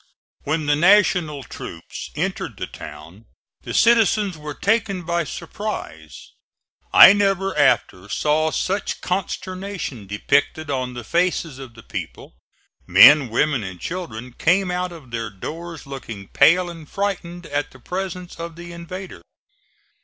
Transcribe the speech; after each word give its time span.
When 0.45 0.65
the 0.65 0.75
National 0.75 1.43
troops 1.43 2.09
entered 2.15 2.57
the 2.57 2.65
town 2.65 3.25
the 3.61 3.71
citizens 3.71 4.35
were 4.35 4.55
taken 4.55 5.03
by 5.03 5.25
surprise. 5.25 6.33
I 6.91 7.13
never 7.13 7.55
after 7.55 8.09
saw 8.09 8.49
such 8.49 9.01
consternation 9.01 10.07
depicted 10.07 10.71
on 10.71 10.95
the 10.95 11.03
faces 11.03 11.59
of 11.59 11.75
the 11.75 11.83
people. 11.83 12.33
Men, 12.87 13.29
women 13.29 13.63
and 13.63 13.79
children 13.79 14.33
came 14.33 14.71
out 14.71 14.91
of 14.91 15.11
their 15.11 15.29
doors 15.29 15.85
looking 15.85 16.29
pale 16.29 16.67
and 16.67 16.89
frightened 16.89 17.45
at 17.45 17.69
the 17.69 17.79
presence 17.79 18.39
of 18.39 18.55
the 18.55 18.73
invader. 18.73 19.21